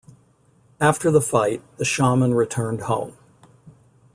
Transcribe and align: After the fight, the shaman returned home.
After 0.79 1.11
the 1.11 1.21
fight, 1.21 1.61
the 1.77 1.85
shaman 1.85 2.33
returned 2.33 2.81
home. 2.81 3.15